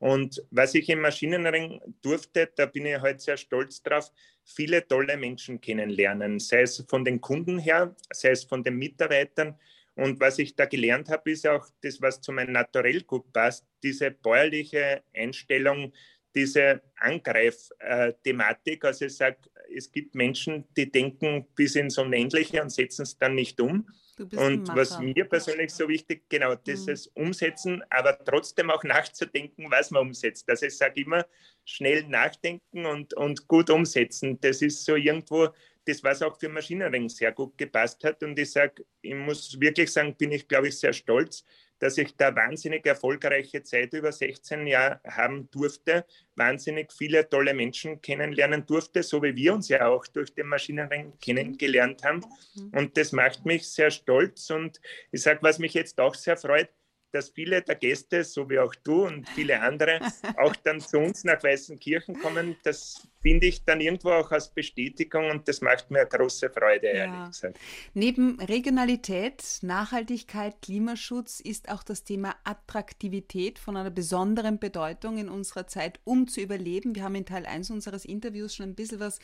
Und 0.01 0.43
was 0.49 0.73
ich 0.73 0.89
im 0.89 1.01
Maschinenring 1.01 1.79
durfte, 2.01 2.49
da 2.55 2.65
bin 2.65 2.87
ich 2.87 2.95
heute 2.95 3.03
halt 3.03 3.21
sehr 3.21 3.37
stolz 3.37 3.83
drauf, 3.83 4.11
viele 4.43 4.87
tolle 4.87 5.15
Menschen 5.15 5.61
kennenlernen, 5.61 6.39
sei 6.39 6.63
es 6.63 6.83
von 6.89 7.05
den 7.05 7.21
Kunden 7.21 7.59
her, 7.59 7.95
sei 8.11 8.31
es 8.31 8.43
von 8.43 8.63
den 8.63 8.77
Mitarbeitern. 8.77 9.59
Und 9.93 10.19
was 10.19 10.39
ich 10.39 10.55
da 10.55 10.65
gelernt 10.65 11.09
habe, 11.09 11.29
ist 11.29 11.45
auch 11.45 11.67
das, 11.81 12.01
was 12.01 12.19
zu 12.19 12.31
meinem 12.31 12.53
Naturell 12.53 13.01
gut 13.01 13.31
passt, 13.31 13.67
diese 13.83 14.09
bäuerliche 14.09 15.03
Einstellung, 15.13 15.93
diese 16.35 16.81
Angreif-Thematik. 16.97 18.85
Also 18.85 19.05
ich 19.05 19.15
sage, 19.15 19.37
es 19.75 19.91
gibt 19.91 20.15
Menschen, 20.15 20.65
die 20.75 20.91
denken 20.91 21.47
bis 21.55 21.75
ins 21.75 21.97
Unendliche 21.97 22.61
und 22.61 22.71
setzen 22.71 23.03
es 23.03 23.17
dann 23.17 23.35
nicht 23.35 23.59
um. 23.59 23.87
Und 24.35 24.67
was 24.75 24.99
mir 24.99 25.25
persönlich 25.25 25.73
so 25.73 25.87
wichtig, 25.87 26.29
genau, 26.29 26.55
dieses 26.55 27.09
mhm. 27.15 27.23
Umsetzen, 27.25 27.83
aber 27.89 28.17
trotzdem 28.23 28.69
auch 28.69 28.83
nachzudenken, 28.83 29.65
was 29.69 29.89
man 29.89 30.07
umsetzt. 30.07 30.49
Also 30.49 30.67
ich 30.67 30.77
sage 30.77 31.01
immer, 31.01 31.25
schnell 31.65 32.03
nachdenken 32.03 32.85
und, 32.85 33.13
und 33.13 33.47
gut 33.47 33.69
umsetzen. 33.69 34.39
Das 34.41 34.61
ist 34.61 34.85
so 34.85 34.95
irgendwo 34.95 35.49
das, 35.85 36.03
was 36.03 36.21
auch 36.21 36.39
für 36.39 36.49
Maschinenring 36.49 37.09
sehr 37.09 37.31
gut 37.31 37.57
gepasst 37.57 38.03
hat. 38.03 38.21
Und 38.23 38.37
ich 38.37 38.51
sage, 38.51 38.85
ich 39.01 39.15
muss 39.15 39.59
wirklich 39.59 39.91
sagen, 39.91 40.15
bin 40.15 40.31
ich, 40.31 40.47
glaube 40.47 40.67
ich, 40.67 40.77
sehr 40.77 40.93
stolz, 40.93 41.43
dass 41.81 41.97
ich 41.97 42.15
da 42.15 42.33
wahnsinnig 42.35 42.85
erfolgreiche 42.85 43.63
Zeit 43.63 43.91
über 43.93 44.11
16 44.11 44.67
Jahre 44.67 45.01
haben 45.03 45.49
durfte, 45.49 46.05
wahnsinnig 46.35 46.93
viele 46.93 47.27
tolle 47.27 47.55
Menschen 47.55 48.01
kennenlernen 48.01 48.65
durfte, 48.67 49.01
so 49.01 49.21
wie 49.23 49.35
wir 49.35 49.55
uns 49.55 49.67
ja 49.67 49.87
auch 49.87 50.05
durch 50.05 50.33
den 50.33 50.47
Maschinenring 50.47 51.13
kennengelernt 51.19 52.03
haben. 52.03 52.21
Mhm. 52.53 52.69
Und 52.77 52.97
das 52.97 53.11
macht 53.11 53.45
mich 53.47 53.67
sehr 53.67 53.89
stolz. 53.89 54.51
Und 54.51 54.79
ich 55.11 55.23
sage, 55.23 55.39
was 55.41 55.57
mich 55.57 55.73
jetzt 55.73 55.99
auch 55.99 56.13
sehr 56.13 56.37
freut, 56.37 56.69
dass 57.11 57.29
viele 57.29 57.61
der 57.61 57.75
Gäste, 57.75 58.23
so 58.23 58.49
wie 58.49 58.59
auch 58.59 58.73
du 58.83 59.05
und 59.05 59.27
viele 59.29 59.61
andere, 59.61 59.99
auch 60.37 60.55
dann 60.57 60.79
zu 60.79 60.97
uns 60.97 61.23
nach 61.23 61.43
Weißenkirchen 61.43 62.19
kommen. 62.19 62.55
Das 62.63 63.07
finde 63.21 63.47
ich 63.47 63.63
dann 63.63 63.81
irgendwo 63.81 64.11
auch 64.11 64.31
als 64.31 64.49
Bestätigung 64.49 65.29
und 65.29 65.47
das 65.47 65.61
macht 65.61 65.91
mir 65.91 66.05
große 66.05 66.49
Freude, 66.49 66.87
ja. 66.87 67.05
ehrlich 67.05 67.27
gesagt. 67.27 67.59
Neben 67.93 68.39
Regionalität, 68.39 69.59
Nachhaltigkeit, 69.61 70.55
Klimaschutz 70.61 71.39
ist 71.39 71.69
auch 71.69 71.83
das 71.83 72.03
Thema 72.03 72.35
Attraktivität 72.43 73.59
von 73.59 73.77
einer 73.77 73.91
besonderen 73.91 74.59
Bedeutung 74.59 75.17
in 75.17 75.29
unserer 75.29 75.67
Zeit, 75.67 75.99
um 76.03 76.27
zu 76.27 76.41
überleben. 76.41 76.95
Wir 76.95 77.03
haben 77.03 77.15
in 77.15 77.25
Teil 77.25 77.45
1 77.45 77.69
unseres 77.69 78.05
Interviews 78.05 78.55
schon 78.55 78.69
ein 78.69 78.75
bisschen 78.75 78.99
was 78.99 79.19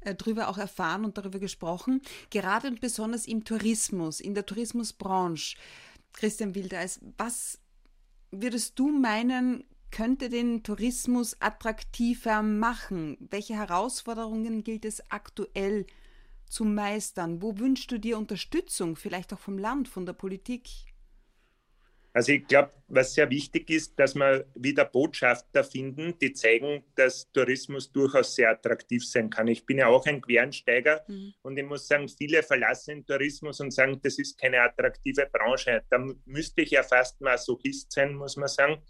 äh, 0.00 0.14
darüber 0.14 0.48
auch 0.48 0.58
erfahren 0.58 1.04
und 1.04 1.18
darüber 1.18 1.38
gesprochen. 1.38 2.00
Gerade 2.30 2.68
und 2.68 2.80
besonders 2.80 3.26
im 3.26 3.44
Tourismus, 3.44 4.20
in 4.20 4.34
der 4.34 4.46
Tourismusbranche 4.46 5.56
Christian 6.12 6.54
Wildeis, 6.54 7.00
was 7.18 7.58
würdest 8.30 8.78
du 8.78 8.88
meinen, 8.90 9.64
könnte 9.90 10.28
den 10.28 10.62
Tourismus 10.62 11.36
attraktiver 11.40 12.42
machen? 12.42 13.16
Welche 13.30 13.54
Herausforderungen 13.54 14.64
gilt 14.64 14.84
es 14.84 15.10
aktuell 15.10 15.86
zu 16.46 16.64
meistern? 16.64 17.42
Wo 17.42 17.58
wünschst 17.58 17.90
du 17.90 17.98
dir 17.98 18.18
Unterstützung, 18.18 18.96
vielleicht 18.96 19.32
auch 19.32 19.38
vom 19.38 19.58
Land, 19.58 19.88
von 19.88 20.06
der 20.06 20.14
Politik? 20.14 20.91
Also 22.14 22.32
ich 22.32 22.46
glaube, 22.46 22.72
was 22.88 23.14
sehr 23.14 23.30
wichtig 23.30 23.70
ist, 23.70 23.98
dass 23.98 24.14
wir 24.14 24.44
wieder 24.54 24.84
Botschafter 24.84 25.64
finden, 25.64 26.18
die 26.18 26.32
zeigen, 26.32 26.84
dass 26.94 27.30
Tourismus 27.32 27.90
durchaus 27.90 28.34
sehr 28.34 28.50
attraktiv 28.50 29.06
sein 29.06 29.30
kann. 29.30 29.48
Ich 29.48 29.64
bin 29.64 29.78
ja 29.78 29.86
auch 29.86 30.04
ein 30.06 30.20
Quereinsteiger 30.20 31.02
mhm. 31.08 31.32
und 31.42 31.56
ich 31.56 31.64
muss 31.64 31.88
sagen, 31.88 32.08
viele 32.08 32.42
verlassen 32.42 32.96
den 32.96 33.06
Tourismus 33.06 33.60
und 33.60 33.70
sagen, 33.70 33.98
das 34.02 34.18
ist 34.18 34.38
keine 34.38 34.60
attraktive 34.60 35.26
Branche. 35.32 35.82
Da 35.88 36.04
müsste 36.26 36.62
ich 36.62 36.70
ja 36.70 36.82
fast 36.82 37.20
Masochist 37.20 37.92
sein, 37.92 38.14
muss 38.14 38.36
man 38.36 38.48
sagen, 38.48 38.82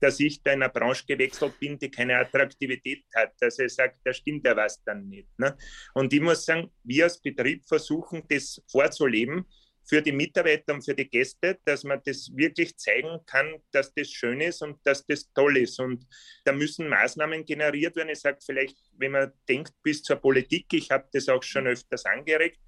dass 0.00 0.20
ich 0.20 0.42
da 0.42 0.52
in 0.52 0.62
einer 0.62 0.72
Branche 0.72 1.06
gewechselt 1.06 1.58
bin, 1.60 1.78
die 1.78 1.90
keine 1.90 2.18
Attraktivität 2.18 3.04
hat. 3.14 3.32
Also 3.40 3.62
ich 3.62 3.74
sage, 3.74 3.94
da 4.04 4.12
stimmt 4.12 4.44
ja 4.46 4.56
was 4.56 4.82
dann 4.82 5.08
nicht. 5.08 5.28
Ne? 5.38 5.56
Und 5.94 6.12
ich 6.12 6.20
muss 6.20 6.44
sagen, 6.44 6.70
wir 6.82 7.04
als 7.04 7.20
Betrieb 7.20 7.64
versuchen, 7.66 8.22
das 8.28 8.60
vorzuleben 8.68 9.46
für 9.86 10.00
die 10.00 10.12
Mitarbeiter 10.12 10.74
und 10.74 10.82
für 10.82 10.94
die 10.94 11.08
Gäste, 11.08 11.58
dass 11.64 11.84
man 11.84 12.00
das 12.04 12.30
wirklich 12.34 12.76
zeigen 12.76 13.20
kann, 13.26 13.62
dass 13.70 13.92
das 13.94 14.10
schön 14.10 14.40
ist 14.40 14.62
und 14.62 14.78
dass 14.84 15.04
das 15.06 15.30
toll 15.32 15.58
ist. 15.58 15.78
Und 15.78 16.06
da 16.44 16.52
müssen 16.52 16.88
Maßnahmen 16.88 17.44
generiert 17.44 17.96
werden. 17.96 18.08
Ich 18.08 18.20
sage 18.20 18.38
vielleicht, 18.44 18.76
wenn 18.96 19.12
man 19.12 19.32
denkt 19.48 19.74
bis 19.82 20.02
zur 20.02 20.16
Politik, 20.16 20.66
ich 20.72 20.90
habe 20.90 21.06
das 21.12 21.28
auch 21.28 21.42
schon 21.42 21.66
öfters 21.66 22.06
angeregt, 22.06 22.58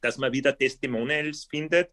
dass 0.00 0.18
man 0.18 0.32
wieder 0.32 0.56
Testimonials 0.56 1.44
findet, 1.44 1.90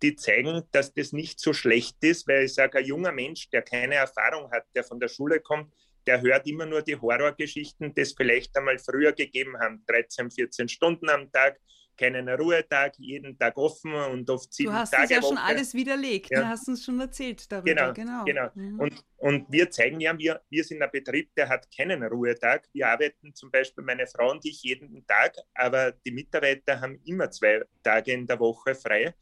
die 0.00 0.14
zeigen, 0.14 0.62
dass 0.70 0.94
das 0.94 1.12
nicht 1.12 1.40
so 1.40 1.52
schlecht 1.52 1.96
ist, 2.02 2.26
weil 2.28 2.44
ich 2.44 2.54
sage, 2.54 2.78
ein 2.78 2.84
junger 2.84 3.12
Mensch, 3.12 3.50
der 3.50 3.62
keine 3.62 3.96
Erfahrung 3.96 4.50
hat, 4.52 4.64
der 4.74 4.84
von 4.84 5.00
der 5.00 5.08
Schule 5.08 5.40
kommt, 5.40 5.72
der 6.06 6.22
hört 6.22 6.46
immer 6.46 6.64
nur 6.64 6.82
die 6.82 6.96
Horrorgeschichten, 6.96 7.94
die 7.94 8.00
es 8.00 8.14
vielleicht 8.14 8.56
einmal 8.56 8.78
früher 8.78 9.12
gegeben 9.12 9.58
haben, 9.58 9.84
13, 9.86 10.30
14 10.30 10.68
Stunden 10.68 11.10
am 11.10 11.30
Tag, 11.30 11.58
keinen 11.98 12.28
Ruhetag, 12.28 12.94
jeden 12.98 13.38
Tag 13.38 13.56
offen 13.58 13.92
und 13.92 14.30
oft 14.30 14.52
sieben 14.52 14.70
Tage. 14.70 14.76
Du 14.76 14.80
hast 14.80 14.90
Tage 14.92 15.04
es 15.04 15.10
ja 15.10 15.22
Woche. 15.22 15.28
schon 15.28 15.38
alles 15.38 15.74
widerlegt, 15.74 16.30
ja. 16.30 16.40
du 16.40 16.48
hast 16.48 16.68
uns 16.68 16.84
schon 16.84 17.00
erzählt 17.00 17.50
darüber. 17.50 17.92
Genau, 17.92 17.92
genau. 17.92 18.24
genau. 18.24 18.50
Mhm. 18.54 18.80
Und, 18.80 19.04
und 19.18 19.46
wir 19.52 19.70
zeigen 19.70 20.00
ja, 20.00 20.16
wir, 20.16 20.40
wir 20.48 20.64
sind 20.64 20.80
ein 20.80 20.90
Betrieb, 20.90 21.34
der 21.34 21.48
hat 21.48 21.66
keinen 21.76 22.02
Ruhetag. 22.04 22.68
Wir 22.72 22.88
arbeiten 22.88 23.34
zum 23.34 23.50
Beispiel, 23.50 23.84
meine 23.84 24.06
Frau 24.06 24.30
und 24.30 24.44
ich, 24.46 24.62
jeden 24.62 25.06
Tag, 25.06 25.36
aber 25.54 25.92
die 25.92 26.12
Mitarbeiter 26.12 26.80
haben 26.80 27.00
immer 27.04 27.30
zwei 27.30 27.62
Tage 27.82 28.12
in 28.12 28.26
der 28.26 28.38
Woche 28.38 28.74
frei. 28.74 29.14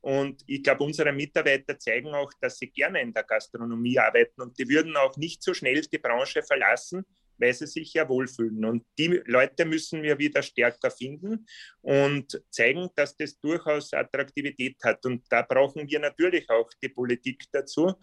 Und 0.00 0.42
ich 0.48 0.64
glaube, 0.64 0.82
unsere 0.82 1.12
Mitarbeiter 1.12 1.78
zeigen 1.78 2.08
auch, 2.08 2.32
dass 2.40 2.58
sie 2.58 2.68
gerne 2.68 3.00
in 3.00 3.12
der 3.12 3.22
Gastronomie 3.22 3.98
arbeiten 4.00 4.42
und 4.42 4.58
die 4.58 4.68
würden 4.68 4.96
auch 4.96 5.16
nicht 5.16 5.44
so 5.44 5.54
schnell 5.54 5.80
die 5.82 5.98
Branche 5.98 6.42
verlassen, 6.42 7.04
weil 7.42 7.52
sie 7.52 7.66
sich 7.66 7.92
ja 7.92 8.08
wohlfühlen. 8.08 8.64
Und 8.64 8.84
die 8.96 9.20
Leute 9.26 9.64
müssen 9.64 10.02
wir 10.02 10.18
wieder 10.18 10.42
stärker 10.42 10.90
finden 10.90 11.44
und 11.82 12.40
zeigen, 12.50 12.88
dass 12.94 13.16
das 13.16 13.38
durchaus 13.40 13.92
Attraktivität 13.92 14.76
hat. 14.84 15.04
Und 15.04 15.24
da 15.28 15.42
brauchen 15.42 15.88
wir 15.88 15.98
natürlich 15.98 16.48
auch 16.48 16.70
die 16.82 16.88
Politik 16.88 17.44
dazu, 17.50 17.94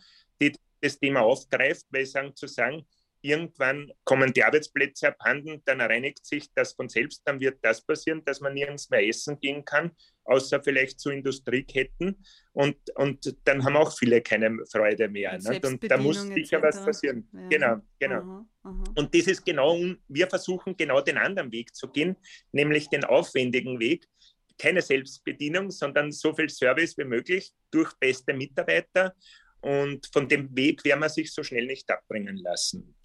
die 0.42 0.54
das 0.82 1.00
Thema 1.00 1.22
aufgreift, 1.22 1.86
weil 1.90 2.06
sagen 2.06 2.36
zu 2.36 2.48
sagen, 2.48 2.86
irgendwann 3.22 3.92
kommen 4.04 4.34
die 4.34 4.44
Arbeitsplätze 4.44 5.10
abhanden, 5.10 5.62
dann 5.66 5.82
reinigt 5.82 6.26
sich 6.26 6.52
das 6.54 6.74
von 6.74 6.90
selbst, 6.90 7.22
dann 7.26 7.40
wird 7.40 7.60
das 7.62 7.86
passieren, 7.86 8.24
dass 8.26 8.40
man 8.40 8.54
nirgends 8.54 8.90
mehr 8.90 9.06
essen 9.06 9.40
gehen 9.40 9.66
kann, 9.66 9.92
außer 10.24 10.62
vielleicht 10.62 11.00
zu 11.00 11.10
Industrieketten. 11.10 12.24
Und, 12.54 12.78
und 12.96 13.36
dann 13.44 13.64
haben 13.64 13.76
auch 13.76 13.98
viele 13.98 14.22
keine 14.22 14.58
Freude 14.72 15.10
mehr. 15.10 15.34
Und, 15.34 15.66
und 15.66 15.92
da 15.92 15.98
muss 15.98 16.22
sicher 16.22 16.62
was 16.62 16.84
passieren. 16.84 17.28
Ja. 17.34 17.48
Genau, 17.50 17.76
genau. 18.00 18.20
Aha, 18.20 18.48
aha. 18.64 18.84
Und 18.96 19.14
das 19.14 19.28
ist 19.28 19.46
genau, 19.46 19.78
wir 20.08 20.28
versuchen 20.28 20.78
genau 20.78 21.02
den 21.02 21.18
anderen 21.18 21.52
Weg 21.52 21.76
zu 21.76 21.88
gehen, 21.90 22.16
nämlich 22.52 22.88
den 22.90 23.04
aufwendigen 23.04 23.80
Weg. 23.80 24.08
Keine 24.58 24.82
Selbstbedienung, 24.82 25.72
sondern 25.72 26.12
so 26.12 26.34
viel 26.34 26.50
Service 26.50 26.98
wie 26.98 27.06
möglich 27.06 27.54
durch 27.72 27.94
beste 27.98 28.34
Mitarbeiter 28.34 29.16
und 29.62 30.08
von 30.12 30.28
dem 30.28 30.56
Weg 30.56 30.84
werden 30.86 31.02
wir 31.02 31.10
sich 31.10 31.34
so 31.34 31.44
schnell 31.44 31.66
nicht 31.66 31.90
abbringen 31.90 32.38
lassen. 32.38 32.96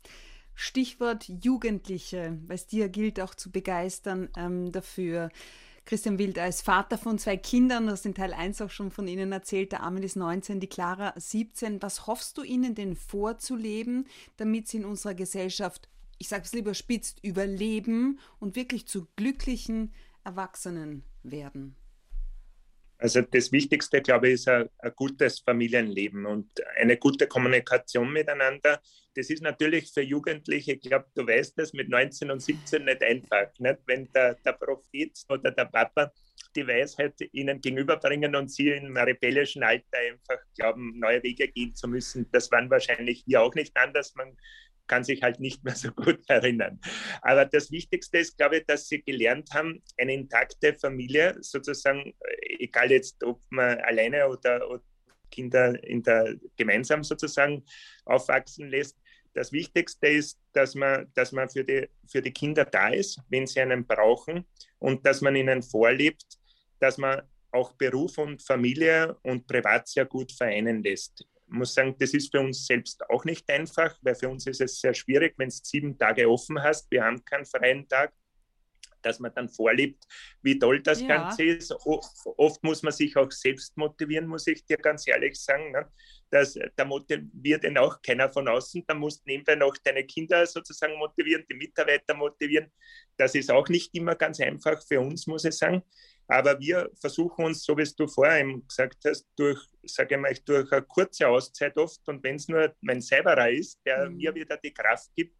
Stichwort 0.55 1.29
Jugendliche, 1.29 2.39
weil 2.47 2.57
es 2.57 2.67
dir 2.67 2.89
gilt 2.89 3.21
auch 3.21 3.35
zu 3.35 3.51
begeistern 3.51 4.29
ähm, 4.37 4.71
dafür. 4.71 5.31
Christian 5.85 6.19
Wild 6.19 6.39
als 6.39 6.63
Vater 6.63 6.97
von 6.97 7.19
zwei 7.19 7.37
Kindern, 7.37 7.87
du 7.87 7.93
hast 7.93 8.07
in 8.07 8.15
Teil 8.15 8.33
1 8.33 8.63
auch 8.63 8.71
schon 8.71 8.91
von 8.91 9.07
ihnen 9.07 9.33
erzählt, 9.33 9.73
der 9.73 9.83
Armin 9.83 10.03
ist 10.03 10.17
19, 10.17 10.61
die 10.61 10.69
Clara 10.69 11.13
17. 11.17 11.83
Was 11.83 12.07
hoffst 12.07 12.39
du 12.39 12.43
ihnen 12.43 12.75
denn 12.75 12.97
vorzuleben, 12.97 14.07
damit 14.39 14.69
sie 14.69 14.79
in 14.79 14.87
unserer 14.87 15.15
Gesellschaft, 15.15 15.89
ich 16.19 16.29
sage 16.29 16.45
es 16.45 16.55
lieber 16.55 16.73
spitzt, 16.73 17.23
überleben 17.23 18.19
und 18.39 18.57
wirklich 18.57 18.87
zu 18.87 19.09
glücklichen 19.17 19.93
Erwachsenen 20.25 21.05
werden? 21.23 21.77
Also 23.05 23.21
das 23.21 23.53
Wichtigste, 23.53 24.01
glaube 24.01 24.29
ich, 24.29 24.35
ist 24.37 24.49
ein, 24.49 24.67
ein, 24.79 24.93
gutes 24.97 25.41
Familienleben 25.41 26.25
und 26.25 26.49
eine 26.79 26.97
gute 26.97 27.27
Kommunikation 27.27 28.11
miteinander. 28.11 28.81
Das 29.15 29.29
ist 29.29 29.43
natürlich 29.43 29.93
für 29.93 30.01
Jugendliche, 30.01 30.73
ich 30.73 30.81
glaube, 30.81 31.05
du 31.15 31.27
weißt 31.27 31.59
das, 31.59 31.75
mit 31.75 31.91
19 31.91 32.31
und 32.31 32.41
17 32.41 32.83
nicht 32.83 33.03
einfach. 33.03 33.49
Nicht? 33.59 33.81
Wenn 33.85 34.11
der, 34.11 34.37
der 34.37 34.53
Prophet 34.53 35.13
oder 35.29 35.51
der 35.51 35.67
Papa 35.67 36.13
die 36.57 36.67
Weisheit 36.67 37.13
ihnen 37.33 37.61
gegenüberbringen 37.61 38.35
und 38.37 38.51
sie 38.51 38.73
einem 38.73 38.97
rebellischen 38.97 39.63
Alter 39.63 39.99
einfach 39.99 40.39
glauben, 40.57 40.99
neue 40.99 41.23
Wege 41.23 41.49
gehen 41.49 41.75
zu 41.75 41.87
müssen. 41.87 42.27
Das 42.33 42.51
waren 42.53 42.71
wahrscheinlich 42.71 43.23
hier 43.27 43.43
auch 43.43 43.55
nicht 43.55 43.77
anders. 43.77 44.15
Man 44.15 44.35
kann 44.87 45.05
sich 45.05 45.23
halt 45.23 45.41
nicht 45.41 45.65
mehr 45.65 45.75
so 45.75 45.91
gut 45.91 46.21
erinnern. 46.29 46.81
Aber 47.23 47.45
das 47.45 47.71
Wichtigste 47.71 48.19
ist, 48.19 48.37
glaube 48.37 48.59
ich, 48.59 48.67
dass 48.67 48.89
sie 48.89 49.03
gelernt 49.03 49.51
haben, 49.53 49.83
eine 49.99 50.15
intakte 50.15 50.75
Familie 50.75 51.37
sozusagen, 51.41 52.15
egal 52.59 52.91
jetzt, 52.91 53.23
ob 53.25 53.41
man 53.51 53.79
alleine 53.81 54.29
oder, 54.29 54.69
oder 54.69 54.83
Kinder 55.31 55.83
in 55.83 56.03
der, 56.03 56.37
gemeinsam 56.57 57.03
sozusagen 57.03 57.65
aufwachsen 58.05 58.69
lässt. 58.69 58.97
Das 59.33 59.51
Wichtigste 59.51 60.07
ist, 60.07 60.39
dass 60.53 60.77
man, 60.77 61.11
dass 61.15 61.33
man 61.33 61.49
für, 61.49 61.65
die, 61.65 61.89
für 62.07 62.23
die 62.23 62.31
Kinder 62.31 62.65
da 62.65 62.89
ist, 62.91 63.19
wenn 63.29 63.47
sie 63.47 63.61
einen 63.61 63.85
brauchen 63.85 64.45
und 64.79 65.05
dass 65.05 65.21
man 65.23 65.35
ihnen 65.35 65.63
vorlebt, 65.63 66.39
dass 66.79 66.99
man 66.99 67.23
auch 67.51 67.73
Beruf 67.73 68.19
und 68.19 68.43
Familie 68.43 69.17
und 69.23 69.47
Privat 69.47 69.89
sehr 69.89 70.05
gut 70.05 70.31
vereinen 70.31 70.83
lässt 70.83 71.27
muss 71.55 71.75
sagen, 71.75 71.95
das 71.99 72.15
ist 72.15 72.31
für 72.31 72.41
uns 72.41 72.67
selbst 72.67 73.09
auch 73.09 73.25
nicht 73.25 73.49
einfach, 73.51 73.97
weil 74.03 74.15
für 74.15 74.29
uns 74.29 74.47
ist 74.47 74.61
es 74.61 74.81
sehr 74.81 74.95
schwierig, 74.95 75.35
wenn 75.39 75.49
es 75.49 75.63
sieben 75.65 75.99
Tage 75.99 76.29
offen 76.29 76.63
hast. 76.63 76.91
Wir 76.91 77.05
haben 77.05 77.25
keinen 77.25 77.45
freien 77.45 77.89
Tag, 77.89 78.13
dass 79.05 79.21
man 79.21 79.33
dann 79.35 79.49
vorlebt, 79.49 80.05
wie 80.43 80.59
toll 80.59 80.81
das 80.83 81.01
ja. 81.01 81.09
Ganze 81.09 81.45
ist. 81.45 81.73
Oft 81.73 82.63
muss 82.63 82.83
man 82.83 82.93
sich 82.93 83.17
auch 83.17 83.31
selbst 83.31 83.77
motivieren, 83.77 84.27
muss 84.27 84.47
ich 84.47 84.65
dir 84.65 84.77
ganz 84.77 85.07
ehrlich 85.07 85.39
sagen. 85.41 85.73
Ne? 85.73 85.87
Das, 86.31 86.59
da 86.77 86.85
motiviert 86.85 87.65
ihn 87.65 87.79
auch 87.79 88.01
keiner 88.03 88.33
von 88.33 88.49
außen. 88.49 88.85
Da 88.87 88.95
musst 88.95 89.25
du 89.25 89.31
nebenbei 89.31 89.55
noch 89.55 89.77
deine 89.79 90.05
Kinder 90.05 90.47
sozusagen 90.47 90.97
motivieren, 90.99 91.45
die 91.49 91.55
Mitarbeiter 91.55 92.15
motivieren. 92.15 92.73
Das 93.17 93.35
ist 93.35 93.51
auch 93.51 93.69
nicht 93.69 93.95
immer 93.95 94.15
ganz 94.15 94.41
einfach 94.41 94.83
für 94.87 95.01
uns, 95.01 95.27
muss 95.27 95.45
ich 95.45 95.55
sagen. 95.55 95.83
Aber 96.27 96.59
wir 96.59 96.91
versuchen 97.01 97.45
uns, 97.45 97.65
so 97.65 97.77
wie 97.77 97.89
du 97.97 98.07
vorher 98.07 98.45
gesagt 98.67 98.99
hast, 99.05 99.27
durch, 99.37 99.61
sage 99.85 100.15
ich 100.15 100.21
mal, 100.21 100.35
durch 100.45 100.73
eine 100.73 100.83
kurze 100.83 101.29
Auszeit 101.29 101.77
oft 101.77 102.01
und 102.09 102.23
wenn 102.25 102.37
es 102.37 102.49
nur 102.49 102.75
mein 102.81 103.03
Cyberer 103.03 103.51
ist, 103.51 103.81
der 103.85 104.09
mhm. 104.09 104.17
mir 104.17 104.35
wieder 104.35 104.57
die 104.57 104.73
Kraft 104.73 105.11
gibt, 105.15 105.37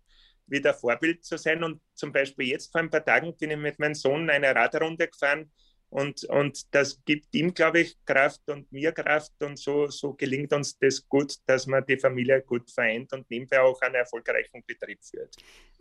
wieder 0.47 0.75
Vorbild 0.75 1.25
zu 1.25 1.39
sein. 1.39 1.65
Und 1.65 1.81
zum 1.95 2.13
Beispiel 2.13 2.49
jetzt 2.49 2.71
vor 2.71 2.83
ein 2.83 2.91
paar 2.91 3.05
Tagen 3.05 3.35
bin 3.37 3.51
ich 3.51 3.57
mit 3.57 3.79
meinem 3.79 3.95
Sohn 3.95 4.29
eine 4.29 4.55
Radrunde 4.55 5.09
gefahren 5.09 5.51
und, 5.95 6.25
und 6.25 6.75
das 6.75 7.01
gibt 7.05 7.33
ihm, 7.37 7.55
glaube 7.55 7.83
ich, 7.83 7.97
Kraft 8.05 8.51
und 8.51 8.71
mir 8.73 8.91
Kraft 8.91 9.33
und 9.41 9.57
so, 9.57 9.87
so 9.87 10.13
gelingt 10.13 10.53
uns 10.53 10.77
das 10.77 11.09
gut, 11.09 11.37
dass 11.47 11.69
man 11.69 11.87
die 11.87 11.97
Familie 11.97 12.43
gut 12.43 12.69
vereint 12.69 13.13
und 13.13 13.31
nebenbei 13.31 13.61
auch 13.61 13.81
einen 13.81 13.95
erfolgreichen 13.95 14.65
Betrieb 14.67 14.99
führt. 15.05 15.37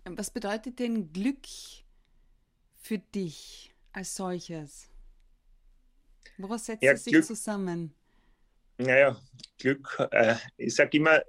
Was 0.05 0.29
bedeutet 0.29 0.77
denn 0.77 1.11
Glück 1.11 1.47
für 2.75 2.99
dich 2.99 3.73
als 3.91 4.13
solches? 4.13 4.92
Woraus 6.37 6.65
setzt 6.65 6.83
ja, 6.83 6.93
es 6.93 7.03
sich 7.03 7.13
Glück, 7.13 7.25
zusammen? 7.25 7.93
Naja, 8.77 9.19
Glück, 9.59 9.97
äh, 10.11 10.35
ich 10.57 10.75
sage 10.75 10.97
immer, 10.97 11.21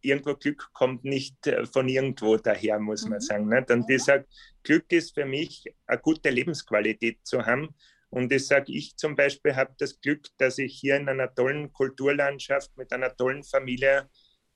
irgendwo 0.00 0.34
Glück 0.34 0.70
kommt 0.72 1.04
nicht 1.04 1.46
äh, 1.46 1.64
von 1.64 1.88
irgendwo 1.88 2.36
daher, 2.36 2.78
muss 2.78 3.04
mhm. 3.04 3.10
man 3.10 3.20
sagen. 3.20 3.48
Nicht? 3.48 3.70
Und 3.70 3.88
ich 3.88 4.04
sage, 4.04 4.26
Glück 4.62 4.90
ist 4.92 5.14
für 5.14 5.24
mich 5.24 5.64
eine 5.86 6.00
gute 6.00 6.30
Lebensqualität 6.30 7.18
zu 7.24 7.44
haben. 7.44 7.74
Und 8.10 8.30
ich 8.32 8.46
sage, 8.46 8.72
ich 8.72 8.96
zum 8.96 9.16
Beispiel 9.16 9.56
habe 9.56 9.74
das 9.78 10.00
Glück, 10.00 10.26
dass 10.36 10.58
ich 10.58 10.78
hier 10.78 10.96
in 10.96 11.08
einer 11.08 11.34
tollen 11.34 11.72
Kulturlandschaft 11.72 12.76
mit 12.76 12.92
einer 12.92 13.16
tollen 13.16 13.42
Familie 13.42 14.08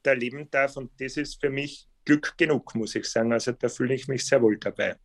da 0.03 0.13
leben 0.13 0.49
darf. 0.51 0.77
Und 0.77 0.93
das 1.01 1.17
ist 1.17 1.41
für 1.41 1.51
mich 1.51 1.89
Glück 2.05 2.35
genug, 2.39 2.75
muss 2.75 2.95
ich 2.95 3.07
sagen. 3.07 3.33
Also 3.33 3.53
da 3.53 3.69
fühle 3.69 3.95
ich 3.95 4.07
mich 4.07 4.25
sehr 4.25 4.41
wohl 4.43 4.59
dabei. 4.59 4.97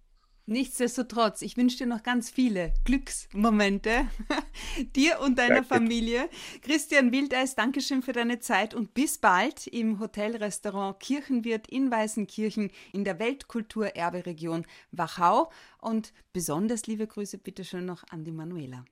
Nichtsdestotrotz, 0.46 1.42
ich 1.42 1.56
wünsche 1.56 1.78
dir 1.78 1.86
noch 1.86 2.04
ganz 2.04 2.30
viele 2.30 2.74
Glücksmomente, 2.84 4.10
dir 4.96 5.22
und 5.22 5.40
deiner 5.40 5.62
Danke. 5.62 5.70
Familie. 5.70 6.30
Christian 6.62 7.14
Wildeis, 7.14 7.56
Dankeschön 7.56 8.02
für 8.02 8.12
deine 8.12 8.40
Zeit 8.40 8.74
und 8.74 8.94
bis 8.94 9.18
bald 9.18 9.68
im 9.68 10.02
Hotelrestaurant 10.02 11.00
Kirchenwirt 11.00 11.68
in 11.68 11.90
Weißenkirchen 11.90 12.72
in 12.92 13.06
der 13.06 13.20
Weltkulturerberegion 13.20 14.66
Wachau. 14.92 15.50
Und 15.80 16.12
besonders 16.34 16.88
liebe 16.88 17.08
Grüße 17.08 17.38
bitteschön 17.38 17.86
noch 17.86 18.04
an 18.10 18.26
die 18.26 18.34
Manuela. 18.34 18.84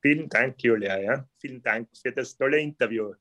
Vielen 0.00 0.30
Dank, 0.30 0.62
Julia. 0.62 0.98
Ja. 0.98 1.28
Vielen 1.38 1.62
Dank 1.62 1.88
für 1.94 2.12
das 2.12 2.36
tolle 2.38 2.58
Interview. 2.58 3.12